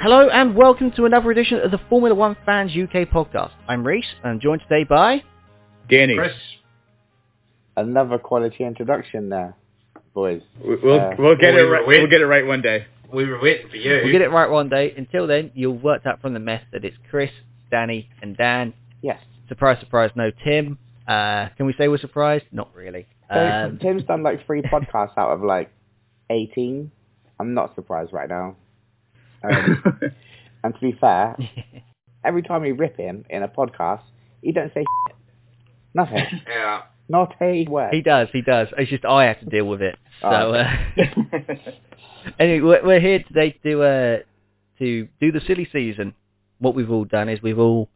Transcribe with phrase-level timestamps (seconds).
[0.00, 3.50] Hello and welcome to another edition of the Formula One Fans UK podcast.
[3.66, 5.22] I'm Reese and I'm joined today by...
[5.90, 6.14] Danny.
[6.16, 6.32] Chris,
[7.76, 9.56] Another quality introduction there,
[10.14, 10.42] boys.
[10.64, 11.86] We- We'll Uh, we'll get we it right.
[11.86, 12.02] waiting.
[12.02, 12.86] We'll get it right one day.
[13.12, 14.00] we were waiting for you.
[14.04, 14.92] We'll get it right one day.
[14.96, 17.30] Until then, you've worked out from the mess that it's Chris,
[17.70, 18.74] Danny and Dan.
[19.02, 19.20] Yes.
[19.48, 20.78] Surprise, surprise, no Tim.
[21.06, 22.44] Uh, can we say we're surprised?
[22.52, 23.06] Not really.
[23.30, 25.70] Um, Tim's done like three podcasts out of like
[26.30, 26.90] 18.
[27.40, 28.56] I'm not surprised right now.
[29.42, 29.82] Um,
[30.64, 31.36] and to be fair,
[32.24, 34.02] every time we rip him in a podcast,
[34.42, 35.16] he don't say shit.
[35.94, 36.24] Nothing.
[36.48, 36.82] Yeah.
[37.10, 37.94] Not a word.
[37.94, 38.68] he does, he does.
[38.76, 39.96] It's just I have to deal with it.
[40.20, 40.76] So, Oh, uh,
[42.38, 44.18] anyway, we're, we're here today to do, uh,
[44.78, 46.14] to do the silly season.
[46.58, 47.88] What we've all done is we've all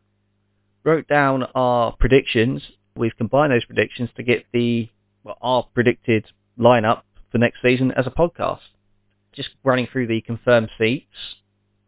[0.84, 2.62] wrote down our predictions.
[2.96, 4.88] We've combined those predictions to get the
[5.24, 6.26] well, our predicted
[6.58, 8.60] lineup for next season as a podcast.
[9.32, 11.36] Just running through the confirmed seats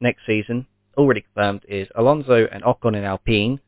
[0.00, 0.66] next season.
[0.96, 3.60] Already confirmed is Alonso and Ocon in Alpine,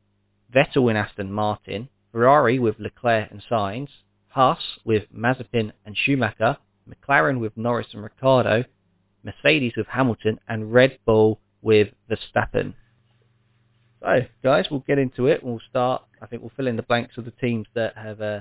[0.54, 3.88] Vettel in Aston Martin, Ferrari with Leclerc and Sainz,
[4.28, 6.56] Haas with Mazepin and Schumacher,
[6.88, 8.64] McLaren with Norris and Ricciardo,
[9.22, 12.74] Mercedes with Hamilton, and Red Bull with Verstappen.
[14.00, 15.42] So, guys, we'll get into it.
[15.42, 16.02] We'll start.
[16.22, 18.40] I think we'll fill in the blanks of the teams that have uh,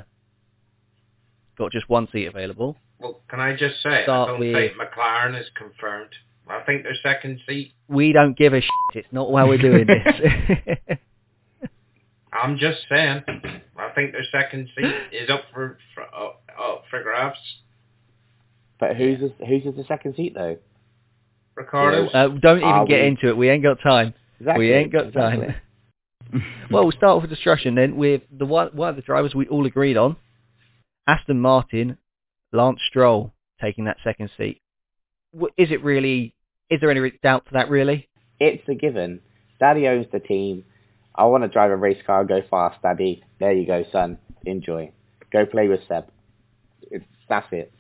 [1.58, 2.78] got just one seat available.
[3.00, 6.12] Well, can I just say, Start I don't with- think McLaren is confirmed.
[6.48, 7.74] I think their second seat.
[7.88, 8.70] We don't give a shit.
[8.94, 10.98] It's not why we're doing this.
[12.34, 13.24] I'm just saying.
[13.78, 17.38] I think their second seat is up for, for up, up for grabs.
[18.80, 20.58] But who's the, who's the second seat though?
[21.56, 22.08] Ricciardo.
[22.10, 23.38] uh, don't even Are get we- into it.
[23.38, 24.14] We ain't got time.
[24.40, 24.66] Exactly.
[24.68, 25.48] we ain't got exactly.
[25.48, 25.56] time.
[26.72, 29.66] well, we'll start with destruction then with the one, one of the drivers we all
[29.66, 30.18] agreed on,
[31.08, 31.98] Aston Martin,
[32.52, 34.62] Lance Stroll taking that second seat.
[35.58, 36.34] Is it really?
[36.70, 37.70] Is there any doubt to that?
[37.70, 38.08] Really?
[38.40, 39.22] It's a given.
[39.60, 40.64] Daddy owns the team.
[41.14, 42.26] I want to drive a race car.
[42.26, 43.24] Go fast, Daddy.
[43.40, 44.18] There you go, son.
[44.46, 44.92] Enjoy.
[45.32, 46.06] Go play with Seb.
[46.82, 47.72] It's, that's it.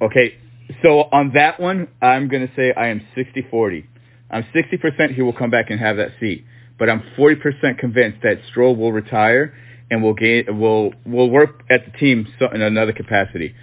[0.00, 0.36] okay,
[0.82, 3.86] so on that one, I'm gonna say I am 60-40.
[4.30, 6.44] I'm 60% he will come back and have that seat,
[6.78, 9.54] but I'm 40% convinced that Stroll will retire
[9.90, 13.54] and will gain will will work at the team so, in another capacity.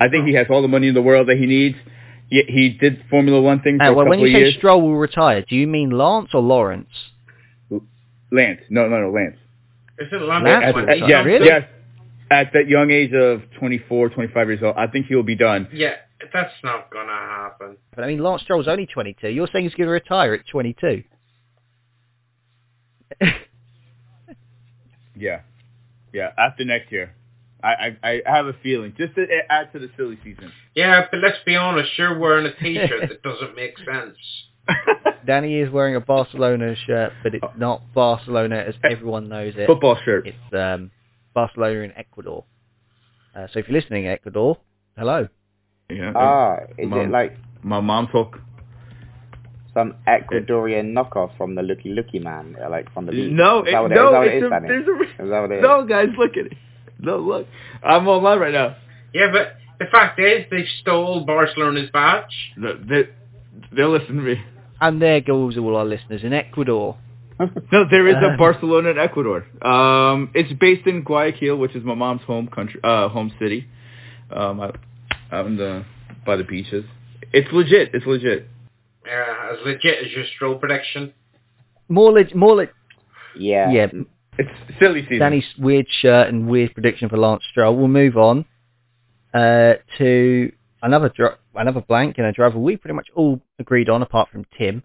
[0.00, 1.76] I think he has all the money in the world that he needs.
[2.30, 4.54] He, he did Formula One things for Uh, a well, couple when you say years.
[4.54, 6.88] Stroll will retire, do you mean Lance or Lawrence?
[8.30, 9.36] Lance, no, no, no, Lance.
[9.98, 10.44] Is it Lance?
[10.44, 11.46] Lance At, will when at- yes, Really?
[11.46, 11.64] yes.
[12.30, 15.68] At that young age of 24, 25 years old, I think he'll be done.
[15.70, 15.96] Yeah,
[16.32, 17.76] that's not gonna happen.
[17.94, 19.28] But I mean, Lance Stroll's only 22.
[19.28, 21.04] You're saying he's going to retire at 22?
[25.14, 25.40] Yeah,
[26.12, 26.30] yeah.
[26.38, 27.14] After next year,
[27.62, 30.52] I I, I have a feeling just to add to the silly season.
[30.74, 31.90] Yeah, but let's be honest.
[31.96, 34.16] You're wearing a T-shirt that doesn't make sense.
[35.26, 39.66] Danny is wearing a Barcelona shirt, but it's not Barcelona as everyone knows it.
[39.66, 40.26] Football shirt.
[40.26, 40.90] It's um,
[41.34, 42.44] Barcelona in Ecuador.
[43.34, 44.58] Uh, so if you're listening, Ecuador,
[44.96, 45.28] hello.
[45.90, 46.12] Yeah.
[46.14, 47.00] Ah, is Mom.
[47.00, 48.38] it like my mom took.
[49.74, 53.32] Some Ecuadorian knockoff from the Looky Looky Man, like from the beach?
[53.32, 55.62] No, it, what no, is that it's it is, a, there's a Is it is?
[55.62, 56.08] no guys.
[56.18, 56.58] Look at it.
[56.98, 57.46] No, look.
[57.82, 58.76] I'm online right now.
[59.12, 62.52] Yeah, but the fact is, they stole Barcelona's badge.
[62.56, 63.08] They,
[63.74, 64.40] they'll listen to me.
[64.80, 66.96] And there goes all our listeners in Ecuador.
[67.40, 69.44] No, there is a Um, Barcelona in Ecuador.
[69.66, 73.66] Um, it's based in Guayaquil, which is my mom's home country, uh, home city.
[74.30, 74.78] Um, out,
[75.30, 75.84] out in the
[76.24, 76.84] by the beaches.
[77.32, 77.90] It's legit.
[77.94, 78.48] It's legit.
[79.06, 81.12] Yeah, as legit as your Stroll prediction.
[81.88, 82.70] More, leg- more, leg-
[83.36, 83.70] yeah.
[83.70, 83.86] yeah.
[84.38, 85.18] It's silly season.
[85.18, 87.76] Danny's weird shirt and weird prediction for Lance Stroll.
[87.76, 88.46] We'll move on
[89.34, 90.52] uh, to
[90.82, 94.46] another dri- another blank and a driver we pretty much all agreed on, apart from
[94.56, 94.82] Tim,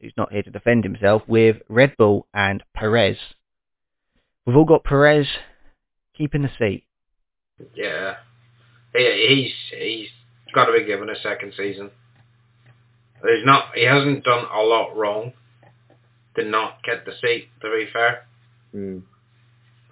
[0.00, 3.16] who's not here to defend himself, with Red Bull and Perez.
[4.46, 5.26] We've all got Perez
[6.16, 6.84] keeping the seat.
[7.74, 8.14] Yeah,
[8.94, 10.08] he, he's he's
[10.54, 11.90] got to be given a second season.
[13.22, 15.32] There's not he hasn't done a lot wrong
[16.36, 17.48] to not get the seat.
[17.62, 18.26] To be fair,
[18.74, 19.02] Mm.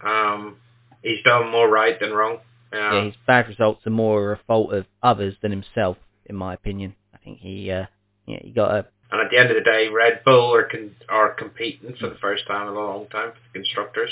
[0.04, 0.56] um,
[1.02, 2.40] he's done more right than wrong.
[2.72, 5.96] Yeah, Yeah, his bad results are more a fault of others than himself,
[6.26, 6.94] in my opinion.
[7.14, 7.86] I think he, uh,
[8.26, 10.96] yeah, he got a and at the end of the day, Red Bull are con-
[11.08, 14.10] are competing for the first time in a long time for the constructors,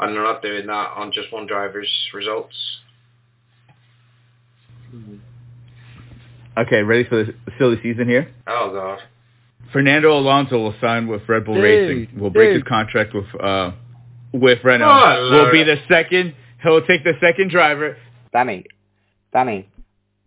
[0.00, 2.80] and they're not doing that on just one driver's results.
[6.56, 8.32] Okay, ready for the silly season here?
[8.46, 8.98] Oh god.
[9.72, 12.20] Fernando Alonso will sign with Red Bull Dude, Racing.
[12.20, 13.72] Will break his contract with uh
[14.32, 14.86] with Renault.
[14.88, 16.34] Oh, will be the second.
[16.62, 17.96] He'll take the second driver.
[18.32, 18.64] Danny,
[19.32, 19.68] Danny,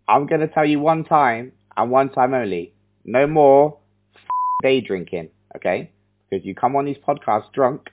[0.08, 2.72] I'm gonna tell you one time and one time only.
[3.04, 3.78] No more.
[4.14, 4.20] F-
[4.62, 5.90] day drinking, okay?
[6.28, 7.88] Because you come on these podcasts drunk,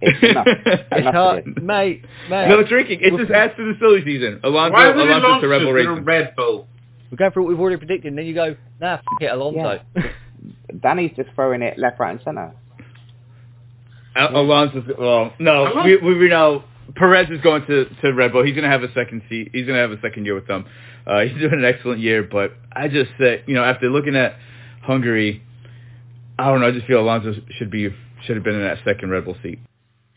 [0.00, 0.46] it's enough.
[0.46, 1.62] It's enough hard, it.
[1.62, 2.48] mate, mate.
[2.48, 3.00] no drinking.
[3.02, 4.40] It just adds to the silly season.
[4.44, 6.04] Alonso, Why Alonso Alonso to Rebel do a Racing.
[6.04, 6.66] Red Bull?
[7.10, 9.80] We're going through what we've already predicted, and then you go, nah, f- it, Alonso.
[10.80, 12.52] Danny's just throwing it left, right, and center.
[14.14, 16.64] Al- Alonso's well, no, we we we know
[16.96, 18.44] Perez is going to to Red Bull.
[18.44, 19.50] He's going to have a second seat.
[19.52, 20.66] He's going to have a second year with them.
[21.06, 24.36] Uh, he's doing an excellent year, but I just say, you know, after looking at
[24.82, 25.42] Hungary,
[26.38, 26.68] I don't know.
[26.68, 27.88] I just feel Alonso should be
[28.24, 29.58] should have been in that second Red Bull seat.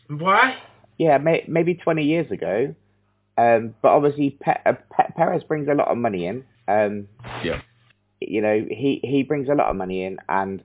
[0.08, 0.58] Why?
[0.98, 2.76] Yeah, may, maybe 20 years ago.
[3.38, 6.44] Um, but obviously, Pe- uh, Pe- Perez brings a lot of money in.
[6.68, 7.08] Um,
[7.44, 7.62] Yeah.
[8.20, 10.64] You know, he, he brings a lot of money in, and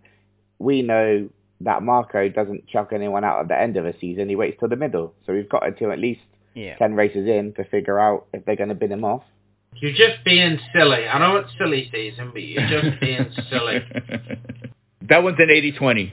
[0.58, 1.30] we know
[1.62, 4.28] that Marko doesn't chuck anyone out at the end of a season.
[4.28, 5.14] He waits till the middle.
[5.24, 6.20] So we've got until at least
[6.54, 6.76] yeah.
[6.76, 9.22] 10 races in to figure out if they're going to bin him off.
[9.74, 11.06] You're just being silly.
[11.06, 13.80] I know it's silly season, but you're just being silly.
[15.08, 16.12] that one's an 80-20.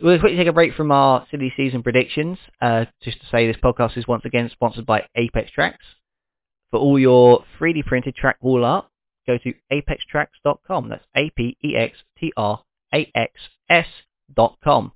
[0.00, 2.38] We'll quickly take a break from our silly season predictions.
[2.60, 5.84] Uh, just to say, this podcast is once again sponsored by Apex Tracks.
[6.70, 8.86] For all your 3D printed track wall art,
[9.26, 10.88] go to apextracks.com.
[10.88, 11.46] That's A-P-E-X-T-R-A-X-S
[14.34, 14.92] dot com.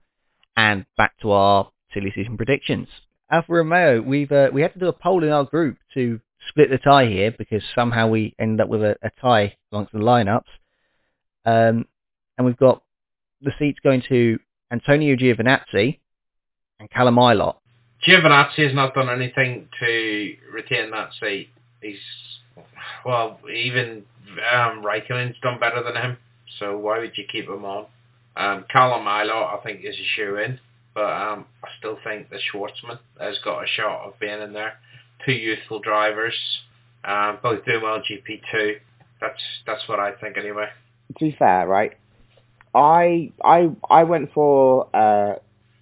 [0.56, 2.88] And back to our silly season predictions.
[3.30, 6.70] Alfa Romeo, we've uh, we had to do a poll in our group to split
[6.70, 10.44] the tie here because somehow we ended up with a, a tie amongst the lineups.
[11.44, 11.86] Um,
[12.38, 12.82] and we've got
[13.40, 14.38] the seats going to
[14.70, 15.98] Antonio Giovinazzi
[16.78, 17.56] and Callum Ilott.
[18.06, 21.48] Giovinazzi has not done anything to retain that seat.
[21.82, 21.98] He's
[23.04, 24.04] well, even
[24.52, 26.16] um, Raikkonen's done better than him.
[26.58, 27.86] So why would you keep him on?
[28.36, 30.58] Um, Callum Ilott, I think, is a shoe in,
[30.94, 34.74] but um, I still think the Shwartzman has got a shot of being in there.
[35.24, 36.34] Two youthful drivers,
[37.04, 38.76] um, both doing well in GP two.
[39.20, 40.66] That's that's what I think anyway.
[41.18, 41.92] to be fair, right,
[42.74, 45.36] I I I went for uh,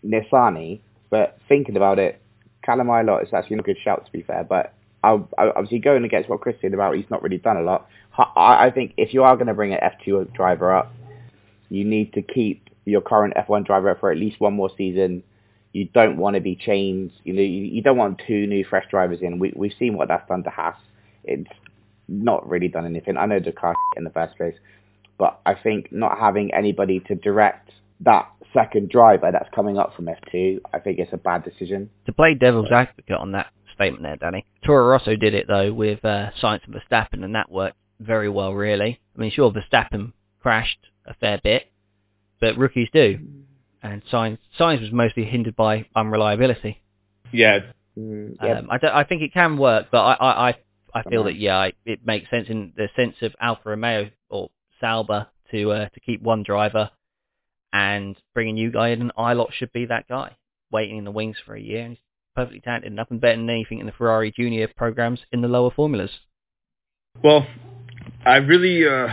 [0.05, 0.81] Nissani,
[1.11, 2.21] but thinking about it,
[2.63, 4.45] Callum Ilott is actually a good shout to be fair.
[4.45, 4.74] But
[5.05, 7.89] I, I obviously going against what Chris said about he's not really done a lot.
[8.17, 10.93] I, I think if you are going to bring an F2 driver up,
[11.69, 15.23] you need to keep your current F1 driver for at least one more season.
[15.73, 17.11] You don't want to be chained.
[17.25, 19.39] You know, you, you don't want two new fresh drivers in.
[19.39, 20.77] We we've seen what that's done to Haas.
[21.25, 21.51] It's
[22.07, 23.17] not really done anything.
[23.17, 24.55] I know the car in the first place
[25.19, 30.07] but I think not having anybody to direct that second driver that's coming up from
[30.07, 31.91] F2, I think it's a bad decision.
[32.07, 36.05] To play devil's advocate on that statement there, Danny, Toro Rosso did it though with
[36.05, 39.01] uh, Sainz and Verstappen, and that worked very well, really.
[39.17, 41.71] I mean, sure, Verstappen crashed a fair bit,
[42.41, 43.19] but rookies do,
[43.83, 46.81] and Sainz, Sainz was mostly hindered by unreliability.
[47.33, 47.61] Yeah,
[47.99, 50.55] Mm, yeah, Um, I, don't, I think it can work, but I, I, I,
[50.95, 51.25] I feel Dunno.
[51.25, 54.51] that yeah, I, it makes sense in the sense of Alfa Romeo or
[54.81, 56.91] Sauber to uh, to keep one driver
[57.73, 60.37] and bring a new guy in, and Ilott should be that guy,
[60.71, 61.83] waiting in the wings for a year.
[61.85, 62.01] And he's
[62.35, 66.11] perfectly talented, nothing better than anything in the Ferrari Junior programs in the lower formulas.
[67.23, 67.47] Well,
[68.27, 69.09] I really, uh,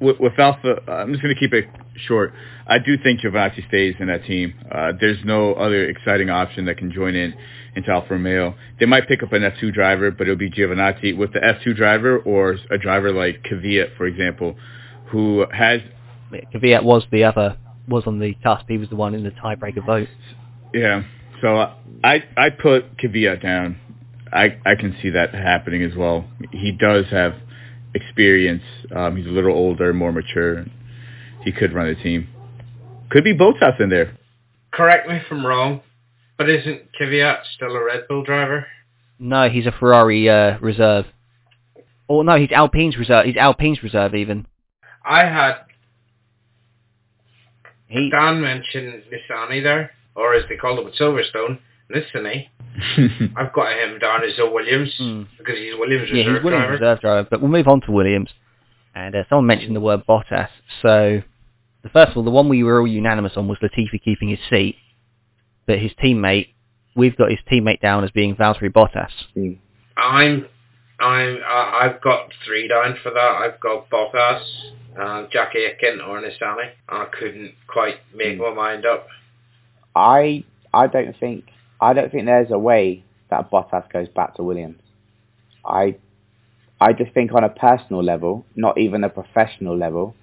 [0.00, 1.66] with, with Alfa, I'm just going to keep it
[2.06, 2.32] short.
[2.66, 4.54] I do think Giovinazzi stays in that team.
[4.70, 7.34] Uh, there's no other exciting option that can join in
[7.74, 8.54] into Alfa Romeo.
[8.78, 12.18] They might pick up an F2 driver, but it'll be Giovinazzi with the F2 driver
[12.18, 14.56] or a driver like Kvyat, for example,
[15.06, 15.80] who has,
[16.32, 17.56] Yeah, Kvyat was the other,
[17.88, 18.66] was on the cusp.
[18.68, 20.08] He was the one in the tiebreaker vote.
[20.72, 21.02] yeah.
[21.40, 21.72] So
[22.04, 23.78] I I put Kvyat down.
[24.32, 26.24] I I can see that happening as well.
[26.52, 27.34] He does have
[27.94, 28.62] experience.
[28.94, 30.66] Um, he's a little older, more mature.
[31.42, 32.28] He could run a team.
[33.10, 34.16] Could be Bottas in there.
[34.72, 35.80] Correct me if I'm wrong,
[36.38, 38.66] but isn't Kvyat still a Red Bull driver?
[39.18, 41.06] No, he's a Ferrari uh, reserve.
[42.06, 43.26] Or no, he's Alpine's reserve.
[43.26, 44.46] He's Alpine's reserve even.
[45.04, 45.56] I had
[47.88, 49.90] He Dan mention Nissani there,
[50.20, 51.58] or as they call it with Silverstone,
[51.94, 52.48] Nissany.
[53.36, 55.22] I've got him down as a Williams Hmm.
[55.38, 56.72] because he's Williams Yeah, reserve he's Williams driver.
[56.72, 58.30] reserve driver, but we'll move on to Williams.
[58.94, 60.48] And uh, someone mentioned the word Bottas.
[60.82, 61.22] So,
[61.82, 64.38] the first of all, the one we were all unanimous on was Latifi keeping his
[64.48, 64.76] seat,
[65.66, 66.48] but his teammate,
[66.94, 69.10] we've got his teammate down as being Valtteri Bottas.
[69.36, 69.56] mm,
[69.96, 70.46] I'm,
[71.00, 73.18] I'm, I- I've got three down for that.
[73.42, 74.42] I've got Bottas,
[75.00, 76.70] uh, Jack Aitken, or Nissani.
[76.88, 78.42] I couldn't quite make Hmm.
[78.42, 79.06] my mind up.
[80.00, 81.44] I I don't think
[81.80, 84.80] I don't think there's a way that Bottas goes back to Williams.
[85.64, 85.96] I
[86.80, 90.14] I just think on a personal level, not even a professional level,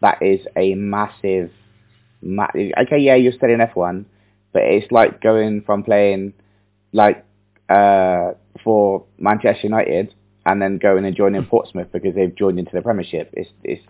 [0.00, 1.50] that is a massive,
[2.22, 4.06] ma- okay, yeah, you're still in F1,
[4.54, 6.32] but it's like going from playing
[6.92, 7.26] like
[7.68, 8.32] uh,
[8.64, 10.14] for Manchester United
[10.46, 13.28] and then going and joining Portsmouth because they've joined into the Premiership.
[13.34, 13.82] It's it's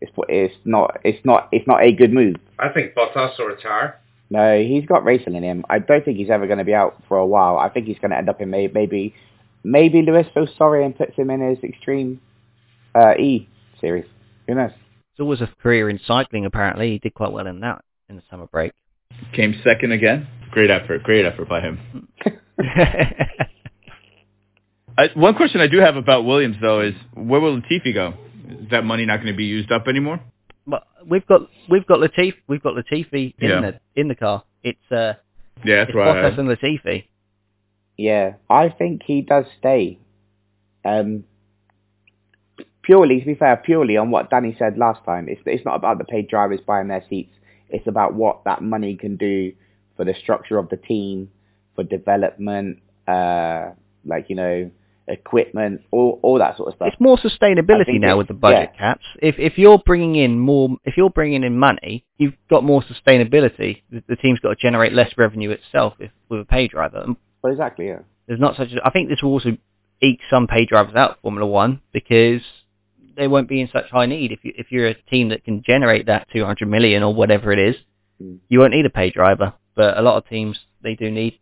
[0.00, 2.36] It's it's not it's not it's not a good move.
[2.58, 4.01] I think Bottas will retire.
[4.32, 5.62] No, he's got racing in him.
[5.68, 7.58] I don't think he's ever going to be out for a while.
[7.58, 9.14] I think he's going to end up in may, maybe
[9.62, 12.18] maybe Lewis feels sorry and puts him in his extreme
[12.94, 13.46] uh, E
[13.78, 14.06] series.
[14.48, 14.70] Who knows?
[14.70, 16.46] It's always a career in cycling.
[16.46, 18.72] Apparently, he did quite well in that in the summer break.
[19.34, 20.26] Came second again.
[20.50, 21.02] Great effort.
[21.02, 22.08] Great effort by him.
[24.96, 28.14] I, one question I do have about Williams though is where will Latifi go?
[28.48, 30.20] Is that money not going to be used up anymore?
[30.66, 33.60] But we've got we've got Latif we've got Latifi in Yeah.
[33.60, 34.44] the in the car.
[34.62, 35.14] It's uh
[35.64, 36.32] Yeah, that's it's right.
[36.32, 37.04] Bottas and Latifi.
[37.96, 39.98] Yeah, I think he does stay.
[40.84, 41.24] Um,
[42.82, 45.28] purely, to be fair, purely on what Danny said last time.
[45.28, 47.34] It's it's not about the paid drivers buying their seats.
[47.68, 49.52] It's about what that money can do
[49.96, 51.30] for the structure of the team,
[51.74, 53.70] for development, uh,
[54.04, 54.70] like you know,
[55.08, 56.88] equipment, all all that sort of stuff.
[56.92, 58.78] It's more sustainability now with the budget yeah.
[58.78, 59.04] caps.
[59.20, 63.82] If if you're bringing in more, if you're bringing in money, you've got more sustainability.
[63.90, 67.06] The, the team's got to generate less revenue itself if with a pay driver.
[67.42, 67.86] Well, exactly.
[67.86, 68.00] Yeah.
[68.26, 68.72] There's not such.
[68.72, 69.56] A, I think this will also
[70.00, 72.42] eke some pay drivers out of Formula One because
[73.16, 74.32] they won't be in such high need.
[74.32, 77.58] If you if you're a team that can generate that 200 million or whatever it
[77.58, 77.76] is,
[78.22, 78.38] Mm.
[78.48, 79.54] you won't need a pay driver.
[79.74, 81.38] But a lot of teams they do need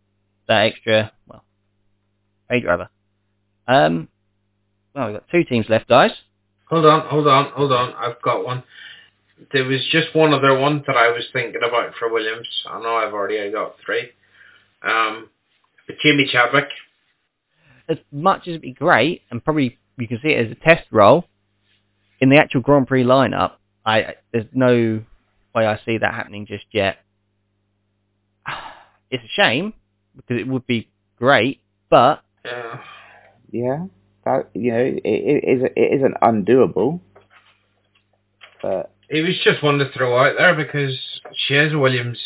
[0.47, 1.45] that extra well
[2.49, 2.88] pay driver.
[3.71, 4.09] Um,
[4.95, 6.11] well we've got two teams left, guys.
[6.69, 7.95] Hold on, hold on, hold on.
[7.95, 8.65] I've got one.
[9.53, 12.49] There was just one other one that I was thinking about for Williams.
[12.69, 14.11] I know I've already got three.
[14.83, 15.29] Um,
[15.87, 16.69] but Jamie Chadwick.
[17.89, 20.87] As much as it'd be great, and probably you can see it as a test
[20.91, 21.25] role
[22.21, 23.53] in the actual Grand Prix lineup.
[23.87, 25.03] I there's no
[25.55, 26.99] way I see that happening just yet.
[29.12, 29.73] It's a shame
[30.15, 31.61] because it would be great,
[31.91, 32.77] but Uh,
[33.50, 33.87] Yeah.
[34.25, 37.00] That you know, it, it is it isn't undoable.
[38.62, 40.99] But he was just one to throw out there because
[41.35, 42.19] she is a Williams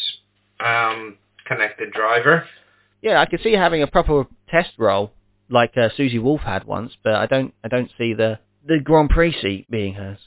[0.59, 1.17] um,
[1.47, 2.47] connected driver.
[3.03, 5.13] yeah, I could see having a proper test role
[5.49, 9.11] like uh, Susie Wolff had once, but I don't I don't see the the Grand
[9.11, 10.19] Prix seat being hers.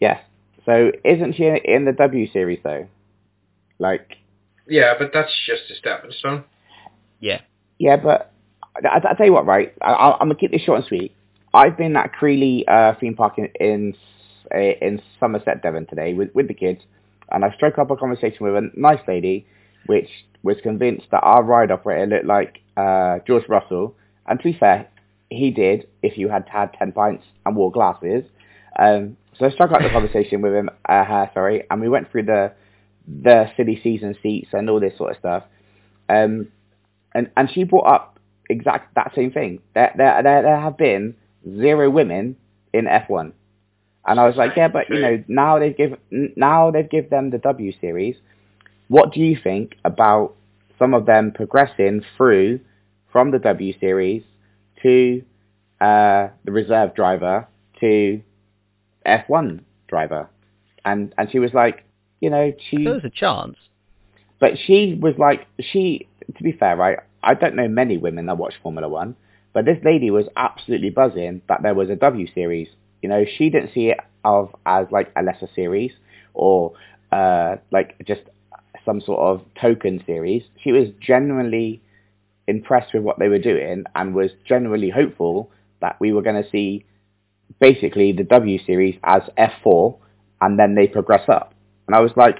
[0.00, 0.22] yes.
[0.66, 2.86] So isn't she in the W series though?
[3.78, 4.18] Like
[4.68, 6.44] Yeah, but that's just a stepping stone.
[7.18, 7.40] Yeah,
[7.78, 8.29] Yeah, but
[8.84, 9.72] I, I tell you what, right?
[9.82, 11.14] I, I'm gonna keep this short and sweet.
[11.52, 13.94] I've been at Crealy uh, theme park in in,
[14.54, 16.80] uh, in Somerset, Devon today with with the kids,
[17.30, 19.46] and I struck up a conversation with a nice lady,
[19.86, 20.08] which
[20.42, 23.94] was convinced that our ride operator looked like uh, George Russell.
[24.26, 24.88] And to be fair,
[25.28, 28.24] he did if you had had ten pints and wore glasses.
[28.78, 32.10] Um, so I struck up the conversation with him, uh, her, sorry, and we went
[32.10, 32.52] through the
[33.22, 35.42] the silly season seats and all this sort of stuff.
[36.08, 36.48] Um,
[37.14, 38.19] and and she brought up
[38.50, 39.60] exact that same thing.
[39.74, 41.14] There there there, there have been
[41.44, 42.36] zero women
[42.72, 43.32] in F1,
[44.06, 47.30] and I was like, yeah, but you know now they've give now they've give them
[47.30, 48.16] the W series.
[48.88, 50.34] What do you think about
[50.78, 52.60] some of them progressing through
[53.12, 54.22] from the W series
[54.82, 55.22] to
[55.80, 57.46] uh, the reserve driver
[57.80, 58.20] to
[59.06, 60.28] F1 driver?
[60.84, 61.84] And and she was like,
[62.20, 63.56] you know, she there was a chance.
[64.40, 68.38] but she was like, she, to be fair, right, I don't know many women that
[68.38, 69.16] watch Formula One,
[69.52, 72.68] but this lady was absolutely buzzing that there was a W series.
[73.02, 75.92] You know, she didn't see it of as like a lesser series
[76.34, 76.74] or
[77.12, 78.22] uh, like just
[78.84, 80.42] some sort of token series.
[80.62, 81.82] She was genuinely
[82.46, 85.50] impressed with what they were doing and was genuinely hopeful
[85.80, 86.84] that we were going to see
[87.60, 89.98] basically the W series as F4
[90.40, 91.54] and then they progress up.
[91.86, 92.38] And I was like,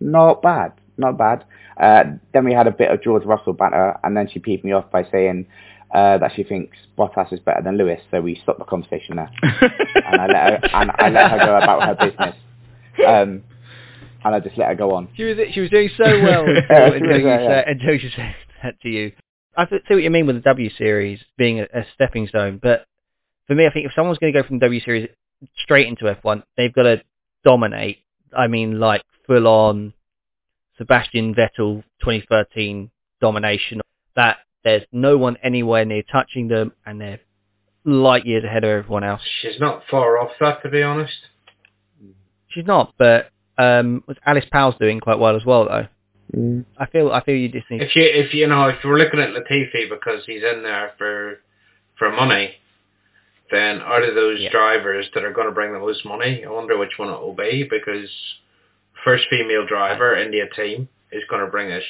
[0.00, 1.44] not bad, not bad.
[1.80, 4.72] Uh, then we had a bit of George Russell banter, and then she peeved me
[4.72, 5.46] off by saying
[5.94, 8.00] uh, that she thinks Bottas is better than Lewis.
[8.10, 11.56] So we stopped the conversation there, and I let her and I let her go
[11.56, 12.36] about her business.
[13.06, 13.44] Um,
[14.24, 15.08] and I just let her go on.
[15.16, 18.10] She was she was doing so well until, she until, was, you yeah, until she
[18.14, 19.12] said that to you.
[19.56, 22.86] I see what you mean with the W series being a, a stepping stone, but
[23.46, 25.08] for me, I think if someone's going to go from W series
[25.62, 27.02] straight into F1, they've got to
[27.44, 27.98] dominate.
[28.36, 29.94] I mean, like full on
[30.78, 33.80] Sebastian Vettel 2013 domination.
[34.16, 37.20] That there's no one anywhere near touching them, and they're
[37.84, 39.22] light years ahead of everyone else.
[39.42, 41.12] She's not far off that, to be honest.
[42.48, 45.86] She's not, but um, was Alice Powell's doing quite well as well, though.
[46.34, 46.64] Mm.
[46.76, 49.20] I feel I feel you just need If you if you know if we're looking
[49.20, 51.40] at Latifi because he's in there for
[51.98, 52.52] for money,
[53.50, 54.50] then out of those Yeah.
[54.50, 57.34] drivers that are going to bring the most money, I wonder which one it will
[57.34, 58.10] be because
[59.08, 61.80] first female driver in the team is going to bring a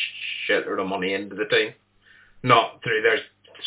[0.49, 1.73] shitload of money into the team,
[2.45, 3.19] not through their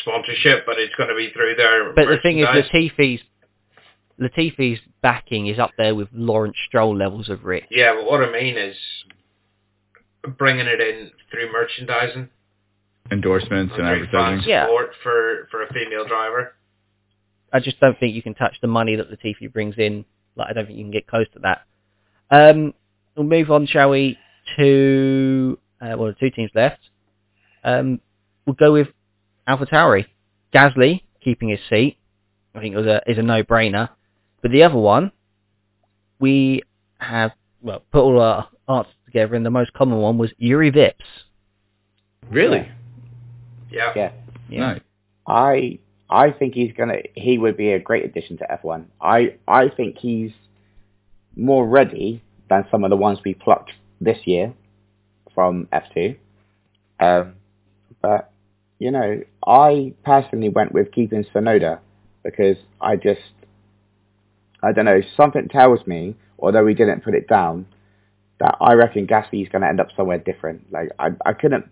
[0.01, 1.93] sponsorship, but it's going to be through their.
[1.93, 2.71] But the thing is, merchandise.
[2.71, 3.21] Latifi's
[4.19, 7.65] Latifi's backing is up there with Lawrence Stroll levels of rich.
[7.69, 8.77] Yeah, but what I mean is
[10.37, 12.29] bringing it in through merchandising
[13.11, 14.49] Endorsements and through fan advertising.
[14.49, 14.65] Yeah.
[14.65, 16.53] support for for a female driver.
[17.51, 20.05] I just don't think you can touch the money that Latifi brings in.
[20.37, 21.63] Like, I don't think you can get close to that.
[22.29, 22.73] Um,
[23.15, 24.17] we'll move on, shall we,
[24.57, 26.79] to, uh, well, the two teams left.
[27.63, 27.99] Um,
[28.45, 28.87] we'll go with
[29.47, 30.05] AlphaTauri.
[30.53, 31.97] Gasly keeping his seat.
[32.53, 33.89] I think it was a, is a no-brainer.
[34.41, 35.11] But the other one,
[36.19, 36.63] we
[36.99, 40.93] have, well, put all our answers together, and the most common one was Jüri Vips.
[42.29, 42.69] Really?
[43.71, 43.93] Yeah.
[43.95, 44.11] Yeah.
[44.49, 44.59] Yeah.
[44.59, 44.81] Nice.
[45.27, 48.85] I I think he's gonna he would be a great addition to F1.
[48.99, 50.31] I I think he's
[51.35, 54.53] more ready than some of the ones we plucked this year
[55.33, 56.17] from F2.
[56.99, 57.35] Um,
[58.01, 58.29] but
[58.77, 61.79] you know, I personally went with keeping Tsunoda
[62.23, 63.21] because I just
[64.61, 67.67] I don't know something tells me, although we didn't put it down,
[68.39, 70.71] that I reckon Gasly's going to end up somewhere different.
[70.73, 71.69] Like I I couldn't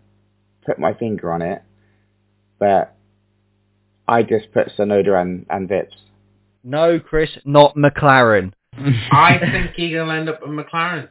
[0.66, 1.62] put my finger on it,
[2.58, 2.96] but
[4.08, 5.98] I just put Tsunoda and, and Vips.
[6.64, 8.54] No, Chris, not McLaren.
[9.12, 11.10] I think he'll end up in McLaren.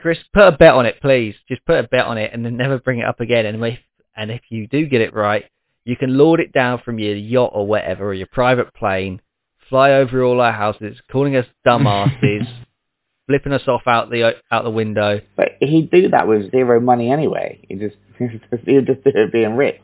[0.00, 1.34] Chris, put a bet on it, please.
[1.48, 3.46] Just put a bet on it and then never bring it up again.
[3.46, 3.78] And if,
[4.16, 5.44] and if you do get it right,
[5.84, 9.20] you can lord it down from your yacht or whatever, or your private plane,
[9.68, 12.46] fly over all our houses, calling us dumbasses,
[13.26, 15.20] flipping us off out the out the window.
[15.36, 17.60] But he'd do that with zero money anyway.
[17.68, 19.80] He just he'd just do it being rich.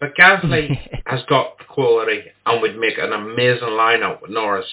[0.00, 0.76] But Gasly
[1.06, 4.66] has got the quality and would make an amazing lineup with Norris.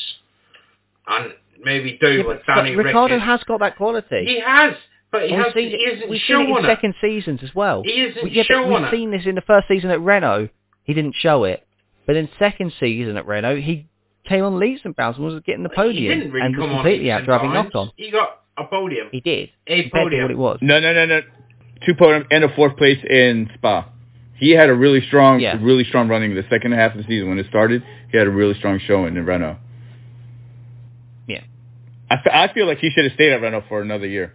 [1.10, 4.26] And maybe do Yeah, what but, Danny but Ricciardo Rick has got that quality.
[4.26, 4.76] He has,
[5.12, 6.68] but he, We've has, seen he it- isn't we've seen it showing in it.
[6.68, 7.82] second seasons as well.
[7.84, 8.92] He isn't We- yeah, showing we've it.
[8.92, 10.50] seen this in the first season at Renault.
[10.84, 11.66] He didn't show it,
[12.06, 13.88] but in second season at Renault, he
[14.28, 15.96] came on leaps and bounds and was getting the podium.
[15.96, 17.74] He podium didn't really and come on completely leaps out and driving bounds.
[17.74, 17.92] Ocon.
[17.96, 19.08] He got a podium.
[19.12, 19.50] He did.
[19.68, 20.22] A Compared to podium.
[20.24, 20.60] what it was.
[20.62, 21.22] No, no, no, no.
[21.86, 23.88] Two podium and a fourth place in Spa.
[24.36, 25.58] He had a really strong, Yeah.
[25.62, 27.84] really strong running the second half of the season when it started.
[28.12, 29.58] He had a really strong showing in Renault.
[32.12, 32.46] Yeah.
[32.50, 34.34] I, feel like he should have stayed at Renault for another year.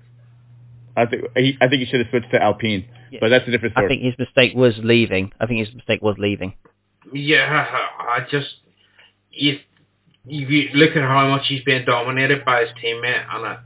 [0.97, 3.19] I think he, I think he should have switched to Alpine, Yeah.
[3.21, 3.87] but that's a different story.
[3.87, 5.33] I think his mistake was leaving.
[5.41, 6.55] I think his mistake was leaving.
[7.13, 7.67] Yeah,
[7.99, 8.55] I just
[9.33, 9.61] if
[10.27, 13.59] if you look at how much he's being dominated by his teammate, and I,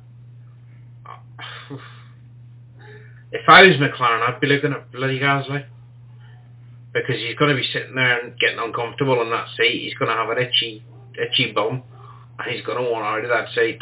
[3.32, 5.66] if I was McLaren, I'd be looking at bloody Gasly
[6.92, 9.82] because he's going to be sitting there and getting uncomfortable in that seat.
[9.82, 10.82] He's going to have an itchy,
[11.20, 11.82] itchy bum,
[12.38, 13.78] and he's going to want out of that seat.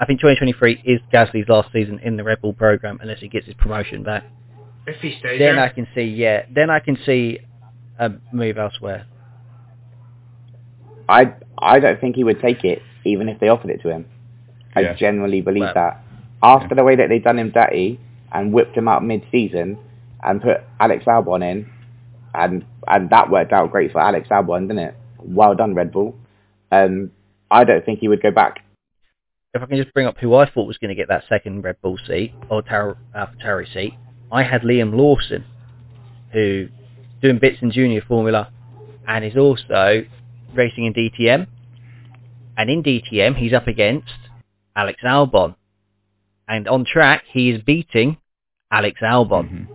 [0.00, 3.46] I think 2023 is Gasly's last season in the Red Bull program unless he gets
[3.46, 4.24] his promotion back.
[4.86, 7.38] If he stays Then I can see, yeah, then I can see
[7.98, 9.06] a move elsewhere.
[11.08, 14.06] I I don't think he would take it even if they offered it to him.
[14.74, 14.94] I Yeah.
[14.94, 16.00] genuinely believe Well- that.
[16.42, 17.98] After the way that they've done him dirty
[18.32, 19.78] and whipped him out mid-season
[20.22, 21.66] and put Alex Albon in,
[22.34, 24.94] and and that worked out great for Alex Albon, didn't it?
[25.22, 26.14] Well done, Red Bull.
[26.72, 27.10] Um,
[27.54, 28.64] I don't think he would go back.
[29.54, 31.62] If I can just bring up who I thought was going to get that second
[31.62, 33.94] Red Bull seat or Tar- AlphaTauri seat,
[34.32, 35.44] I had Liam Lawson,
[36.32, 36.66] who
[37.22, 38.50] doing bits in Junior Formula,
[39.06, 40.04] and is also
[40.52, 41.46] racing in DTM.
[42.56, 44.10] And in DTM, he's up against
[44.74, 45.54] Alex Albon,
[46.48, 48.16] and on track, he is beating
[48.72, 49.48] Alex Albon.
[49.48, 49.66] Mhm.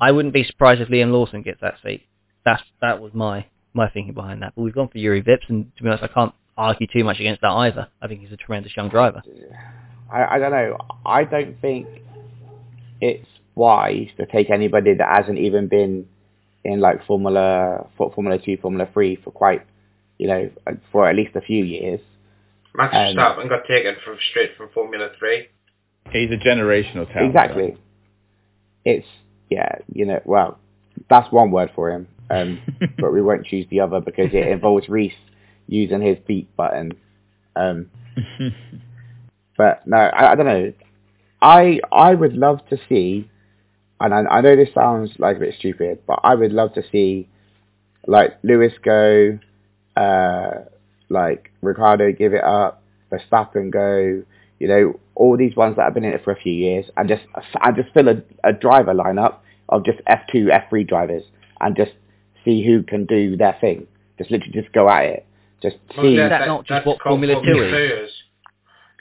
[0.00, 2.06] I wouldn't be surprised if Liam Lawson gets that seat.
[2.46, 4.54] That's that was my my thinking behind that.
[4.56, 7.20] But we've gone for Jüri Vips, and to be honest, I can't argue too much
[7.20, 7.88] against that either.
[8.00, 9.22] I think he's a tremendous young driver.
[10.10, 10.78] I, I don't know.
[11.04, 11.86] I don't think
[13.00, 16.06] it's wise to take anybody that hasn't even been
[16.64, 19.66] in like Formula Formula Two, Formula Three for quite,
[20.18, 20.50] you know,
[20.92, 22.00] for at least a few years.
[22.74, 25.48] Max um, Verstappen got taken from straight from Formula Three.
[26.12, 27.28] He's a generational talent.
[27.28, 27.76] Exactly.
[28.84, 29.06] It's
[29.50, 30.20] yeah, you know.
[30.24, 30.58] Well,
[31.10, 32.60] that's one word for him, um,
[32.98, 35.12] but we won't choose the other because it involves Reese
[35.66, 36.92] using his beat button.
[37.54, 37.90] Um,
[39.56, 40.72] but no, I, I don't know.
[41.42, 43.30] I I would love to see,
[44.00, 46.82] and I, I know this sounds like a bit stupid, but I would love to
[46.90, 47.28] see
[48.06, 49.38] like Lewis go,
[49.96, 50.50] uh,
[51.08, 54.22] like Ricciardo give it up, Verstappen go,
[54.58, 57.08] you know, all these ones that have been in it for a few years, and
[57.08, 57.22] just
[57.60, 59.36] I just fill a, a driver lineup
[59.68, 61.24] of just F2, F3 drivers,
[61.60, 61.92] and just
[62.44, 63.86] see who can do their thing.
[64.18, 65.26] Just literally just go at it.
[65.62, 66.16] Just Well, see.
[66.16, 67.62] that not just what called Formula Two
[68.04, 68.10] is?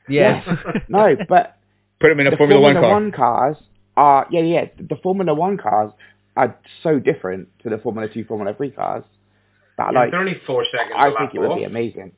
[0.08, 0.42] Yeah.
[0.90, 1.58] no, but
[2.00, 3.52] Put him in a the Formula, Formula One car.
[3.52, 3.58] The Formula One cars
[3.98, 5.92] are yeah yeah the Formula One cars
[6.38, 9.04] are so different to the Formula Two Formula Three cars
[9.78, 10.94] that Yeah, like they're only four seconds.
[10.98, 11.58] I a lap think it would off.
[11.58, 12.12] be amazing.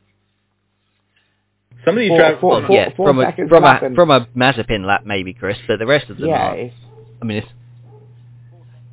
[1.86, 2.40] Some of these Four- drivers.
[2.42, 5.58] four- four- yeah, four from a from a and- from a Mazepin lap maybe, Chris,
[5.68, 6.58] but the rest of them Yeah, are.
[6.58, 6.76] it's,
[7.22, 7.48] I mean, it's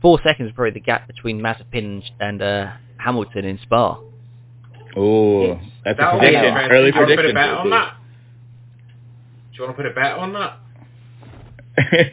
[0.01, 3.99] four seconds is probably the gap between Mazepin and uh, Hamilton in Spa.
[4.97, 6.71] Oh, that's a That'll be prediction.
[6.71, 7.35] Early Do you want to put a prediction.
[7.35, 7.95] bet on that?
[9.53, 10.59] Do you want to put a bet on that?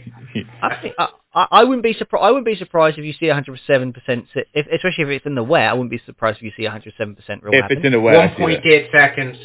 [0.63, 2.23] I think I, I I wouldn't be surprised.
[2.23, 5.43] I wouldn't be surprised if you see 107 percent, if, especially if it's in the
[5.43, 5.69] wet.
[5.69, 7.77] I wouldn't be surprised if you see 107 percent real if happen.
[7.77, 8.63] it's in the wet, I see that.
[8.63, 9.37] 1.8 seconds.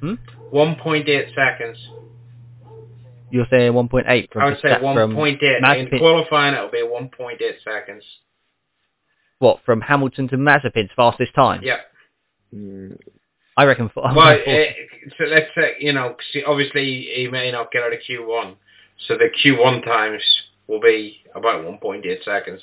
[0.00, 0.14] Hmm?
[0.52, 1.78] 1.8 seconds.
[3.30, 5.92] You're saying 1.8 from I would say that from 1.8.
[5.92, 8.04] In qualifying, it'll be 1.8 seconds.
[9.42, 11.60] What from Hamilton to Mazepin's fastest time.
[11.62, 11.78] Yeah.
[12.54, 12.96] mm,
[13.56, 13.90] I reckon.
[13.92, 14.38] For, Well,
[15.18, 18.54] so let's say, you know, 'cause obviously he may not get out of Q1.
[19.08, 20.22] So the Q1 times
[20.68, 22.62] will be about 1.8 seconds.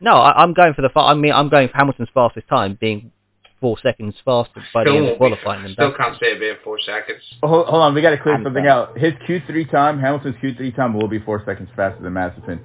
[0.00, 0.88] no, I, I'm going for the.
[0.88, 3.12] fa- I mean, I'm going for Hamilton's fastest time being
[3.60, 6.28] four seconds faster by the Still, end of won't be, qualifying than still can't say
[6.30, 7.22] it'll be in 4 seconds.
[7.42, 8.70] Hold, hold on, we got to clear I'm something sorry.
[8.70, 8.96] out.
[8.98, 12.60] His Q3 time, Hamilton's Q3 time will be four seconds faster than Mazepin.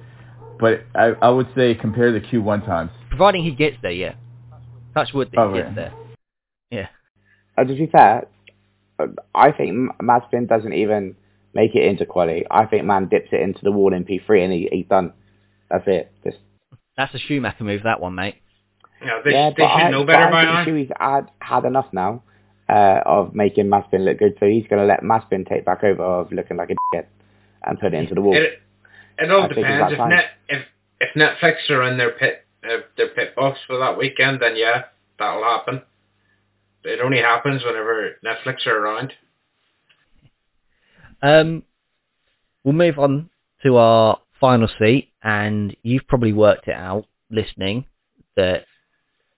[0.58, 2.90] But I, I would say compare the Q1 times.
[3.08, 4.14] Providing he gets there, yeah.
[4.94, 5.64] Touch wood that Oh, he yeah.
[5.64, 5.92] gets there.
[6.70, 6.86] Yeah.
[7.58, 8.26] uh, to be fair,
[8.98, 11.16] uh, I think M- Mazepin doesn't even
[11.54, 12.44] make it into quali.
[12.50, 15.12] I think man dips it into the wall in P3 and he, he's done.
[15.70, 16.12] That's it.
[16.24, 16.38] Just,
[16.96, 18.36] That's a Schumacher move, that one, mate.
[19.00, 20.64] You they, yeah, they but should I, know but better by now.
[20.64, 22.22] Shuey's had, had enough now
[22.68, 26.02] uh, of making Mazepin look good, so he's going to let Mazepin take back over
[26.02, 27.06] of looking like a dickhead
[27.64, 28.36] and put it into the wall.
[28.36, 28.60] It,
[29.18, 29.92] it all I depends.
[29.92, 30.62] If, net, if
[31.00, 34.84] if Netflix are in their pit uh, their pit box for that weekend, then yeah,
[35.18, 35.82] that'll happen.
[36.84, 39.12] It only happens whenever Netflix are around.
[41.22, 41.62] Um,
[42.62, 43.30] we'll move on
[43.62, 47.86] to our final seat, and you've probably worked it out listening
[48.36, 48.66] that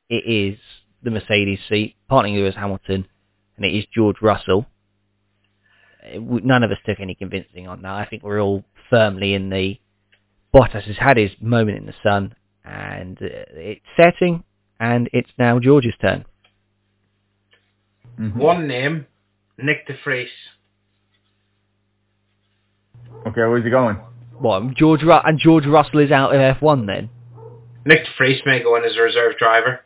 [0.08, 0.58] it is
[1.02, 3.06] the Mercedes seat, partly Lewis Hamilton,
[3.56, 4.66] and it is George Russell.
[6.02, 7.92] Uh, None of us took any convincing on that.
[7.92, 9.78] I think we're all firmly in the
[10.54, 14.44] Bottas has had his moment in the sun, and uh, it's setting,
[14.80, 16.24] and it's now George's turn.
[18.18, 18.36] Mhm.
[18.36, 19.06] One name,
[19.58, 20.28] Nick De Vries.
[23.26, 23.96] Okay, where's he going?
[24.38, 24.74] What?
[24.74, 27.10] George Ru- and George Russell is out of F1 then?
[27.84, 29.80] Nick De Vries may go in as a reserve driver.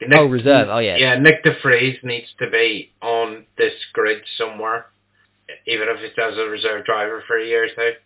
[0.00, 0.68] Nick, oh, reserve.
[0.70, 0.96] Oh yeah.
[0.96, 4.86] Yeah, Nick De Vries needs to be on this grid somewhere,
[5.66, 7.96] even if it's as a reserve driver for a year or two.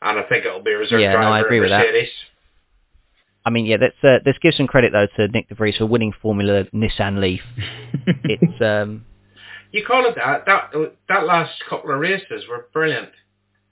[0.00, 1.86] And I think it'll be a reserve Yeah, no, driver I agree at with that.
[3.44, 5.86] I mean, yeah, let's uh, let's give some credit though to Nick De Vries for
[5.86, 7.42] winning Formula Nissan Leaf.
[8.24, 9.04] It's um,
[9.70, 10.44] You call it that.
[10.46, 10.72] That
[11.08, 13.10] that last couple of races were brilliant.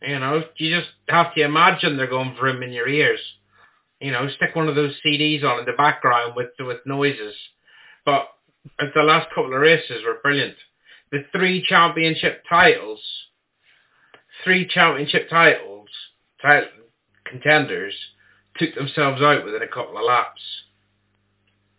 [0.02, 3.20] You know, you just have to imagine they're going vroom in your ears.
[4.00, 7.34] You know, stick one of those CDs on in the background with with noises.
[8.04, 8.28] But
[8.78, 10.56] the last couple of races were brilliant.
[11.12, 13.00] The three championship titles,
[14.44, 15.88] three championship titles,
[16.40, 16.68] ti-
[17.24, 17.94] contenders
[18.56, 20.40] took themselves out within a couple of laps.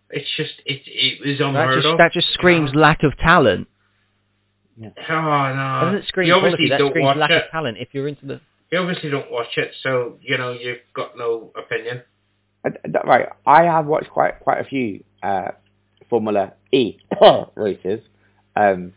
[0.10, 1.98] It's just it it was that unheard just of.
[2.00, 3.68] that just screams lack of talent.
[4.82, 5.80] Oh no!
[5.84, 6.54] Doesn't it scream you quality?
[6.54, 7.46] obviously That don't watch lack it.
[7.46, 7.78] of talent.
[7.80, 8.42] If you're into the
[8.72, 12.02] You obviously don't watch it, so you know you've got no opinion.
[13.06, 15.52] Right, I have watched quite quite a few uh,
[16.10, 16.98] Formula E
[17.56, 18.02] races,
[18.56, 18.94] um,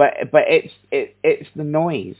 [0.00, 2.16] but but it's it, it's the noise.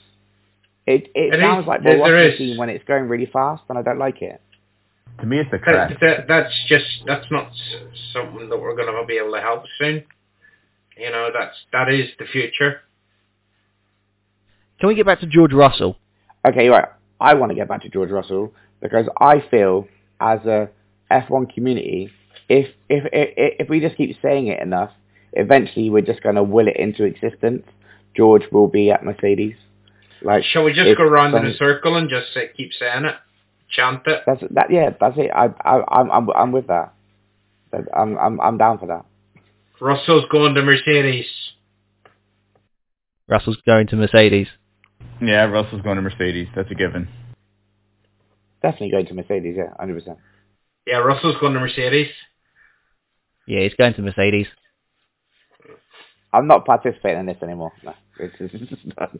[0.86, 2.38] It it, It sounds is- like there- we're there watching a is.
[2.38, 4.40] scene when it's going really fast, and I don't like it.
[5.20, 5.92] to me, it's the That, crash.
[6.00, 7.50] that, that's just that's not
[8.12, 10.04] something that we're going to be able to help soon.
[10.96, 12.80] You know, that's that is the future.
[14.78, 15.96] can we get back to George Russell?
[16.46, 16.88] Okay, right.
[17.20, 19.86] I want to get back to George Russell because I feel
[20.20, 20.68] as a
[21.10, 22.10] F1 community,
[22.48, 24.90] if if if, if we just keep saying it enough,
[25.32, 27.62] eventually we're just going to will it into existence.
[28.16, 29.54] George will be at Mercedes.
[30.22, 33.04] Like, Shall we just if go round in a circle and just say, keep saying
[33.04, 33.14] it,
[33.70, 34.22] chant it?
[34.26, 34.70] That's that.
[34.70, 35.30] Yeah, that's it.
[35.34, 36.92] I, I, I'm, I'm, I'm with that.
[37.72, 39.06] That- I'm, I'm, I'm down for that.
[39.80, 41.26] Russell's going to Mercedes.
[43.28, 44.48] Russell's going to Mercedes.
[45.22, 46.48] Yeah, Russell's going to Mercedes.
[46.54, 47.08] That's a given.
[48.60, 49.54] Definitely going to Mercedes.
[49.56, 50.18] Yeah, hundred percent.
[50.86, 52.08] Yeah, Russell's going to Mercedes.
[53.46, 54.46] Yeah, he's going to Mercedes.
[56.32, 57.72] I'm not participating in this anymore.
[57.82, 59.18] No, it's, it's, it's done.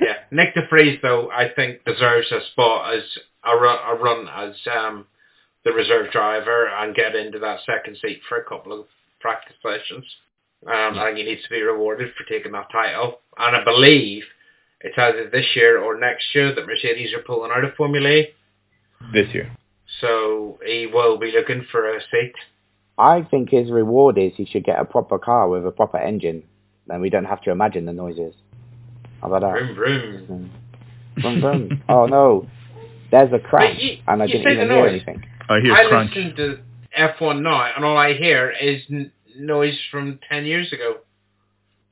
[0.00, 3.02] yeah, Nick De Vries though I think deserves a spot as
[3.44, 5.06] a run, a run as um,
[5.64, 8.86] the reserve driver and get into that second seat for a couple of
[9.20, 10.04] practice sessions.
[10.66, 14.22] Um, I think he needs to be rewarded for taking that title, and I believe
[14.80, 18.28] it's either this year or next year that Mercedes are pulling out of Formula E,
[19.12, 19.54] This year.
[20.00, 22.32] so he will be looking for a seat.
[22.98, 26.44] I think his reward is he should get a proper car with a proper engine.
[26.86, 28.34] Then we don't have to imagine the noises.
[29.20, 29.74] How about that?
[29.74, 30.50] Vroom vroom.
[31.16, 31.20] Hmm.
[31.20, 31.82] Vroom, vroom.
[31.88, 32.46] oh no,
[33.10, 35.24] there's a crash, you- and I you didn't even the hear anything.
[35.48, 36.14] I hear I crunch.
[36.14, 36.58] listen to
[36.98, 40.96] F1 now, and all I hear is n- noise from ten years ago.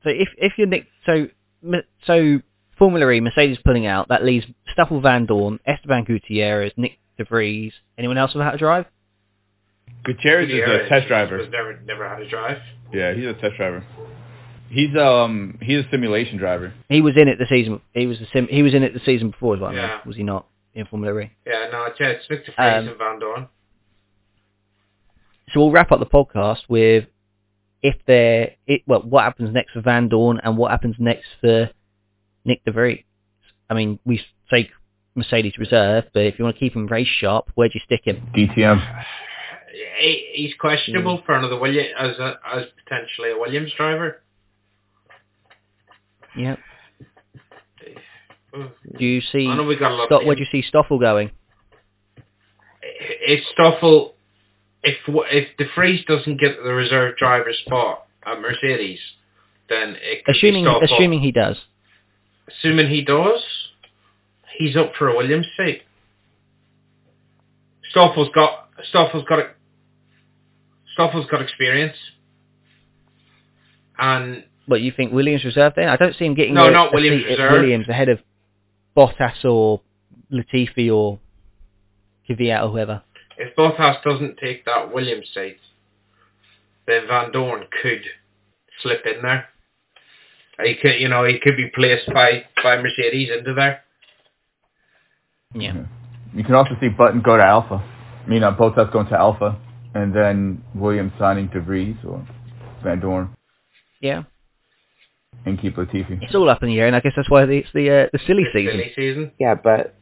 [0.03, 1.27] So if if you're Nick, so
[1.65, 2.39] M- so
[2.77, 7.73] Formula E, Mercedes pulling out, that leaves Stoffel Vandoorne, Esteban Gutierrez, Nick De Vries.
[7.97, 8.85] Anyone else know how to drive?
[10.03, 11.37] Gutierrez is a test driver.
[11.37, 12.57] Was never never had a drive.
[12.91, 13.85] Yeah, he's a test driver.
[14.69, 16.73] He's um he's a simulation driver.
[16.89, 17.81] He was in it the season.
[17.93, 19.73] He was the sim, He was in it the season before as well.
[19.73, 19.99] Yeah.
[20.05, 21.31] Was he not in Formula E?
[21.45, 23.47] Yeah, no, it's, yeah, it's Nick de Um, and Vandoorne.
[25.53, 27.05] So we'll wrap up the podcast with
[27.83, 31.69] if there, it, well, what happens next for Vandoorne and what happens next for
[32.45, 33.03] Nick De Vries.
[33.69, 34.69] I mean, we take
[35.15, 38.01] Mercedes reserve, but if you want to keep him race sharp, where do you stick
[38.05, 38.27] him?
[38.35, 39.03] DTM.
[39.99, 44.21] He, he's questionable for another William as a, as potentially a Williams driver.
[48.55, 48.71] Mm.
[48.99, 49.47] Do you see?
[49.47, 50.11] I know we got a lot.
[50.11, 51.31] Of where do you see Stoffel going?
[52.83, 54.13] if Stoffel,
[54.83, 58.99] if if De Vries doesn't get the reserve driver spot at Mercedes,
[59.69, 61.57] then it could Assuming assuming he does.
[62.47, 63.41] assuming he does,
[64.57, 65.83] he's up for a Williams seat.
[67.93, 69.49] Stoffel's got Stoffel's got a,
[70.97, 71.95] Stoffel's got experience,
[73.97, 75.89] and What you think Williams reserve then?
[75.89, 77.51] I don't see him getting No, a- not a Williams seat at reserve.
[77.51, 78.19] Williams ahead of
[78.95, 79.81] Bottas or
[80.31, 81.19] Latifi or
[82.29, 83.01] Kvyat or whoever.
[83.37, 85.57] if Bottas doesn't take that Williams seat,
[86.87, 88.03] then Vandoorne could
[88.81, 89.47] slip in there.
[90.63, 93.81] He could, you know, he could be placed by by Mercedes into there.
[95.55, 95.85] Yeah.
[96.35, 97.75] You can also see Button go to Alfa.
[98.25, 99.57] I mean, uh, Bottas going to Alfa,
[99.93, 102.25] and then Williams signing De Vries or
[102.83, 103.29] Vandoorne
[104.01, 104.23] Yeah.
[105.45, 106.21] and keep Latifi.
[106.21, 108.19] It's all up in the air, and I guess that's why it's the uh, the
[108.25, 108.71] silly This season.
[108.79, 109.31] silly season.
[109.39, 109.95] Yeah, but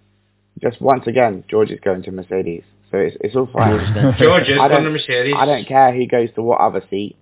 [0.62, 3.72] just once again, George is going to Mercedes, so it's it's all fine.
[3.72, 5.36] George is going- George I don't- to Mercedes.
[5.38, 7.16] I don't care who goes to what other seat.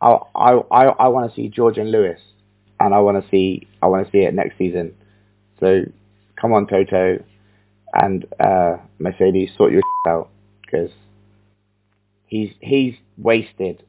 [0.00, 2.20] I I I, I want to see George and Lewis,
[2.78, 4.94] and I want to see I want to see it next season.
[5.60, 5.82] So
[6.40, 7.22] come on, Toto,
[7.92, 10.30] and uh, Mercedes, sort your out
[10.62, 10.90] because
[12.30, 13.84] he's he's wasted.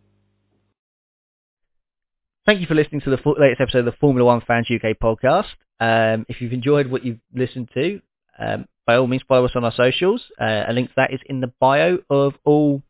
[2.46, 5.46] Thank you for listening to the latest episode of the Formula One Fans UK podcast.
[5.80, 8.02] Um, if you've enjoyed what you've listened to,
[8.38, 10.24] um, by all means follow us on our socials.
[10.40, 12.82] Uh, a link to that is in the bio of all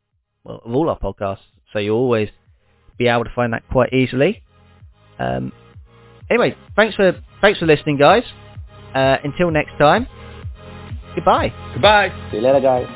[0.43, 1.39] well, of all our podcasts,
[1.71, 2.29] so you'll always
[2.97, 4.41] be able to find that quite easily.
[5.19, 5.51] Um,
[6.29, 8.23] anyway, thanks for thanks for listening, guys.
[8.95, 10.07] Uh, until next time,
[11.13, 11.53] goodbye.
[11.73, 12.09] Goodbye.
[12.31, 12.87] See you later, guys.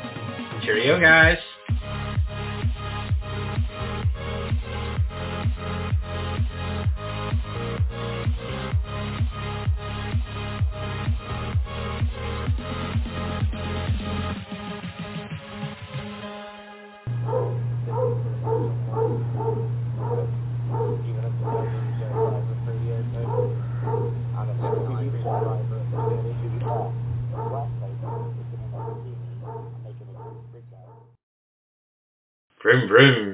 [0.63, 1.37] Cheerio, guys.
[32.65, 33.24] Vroom vroom.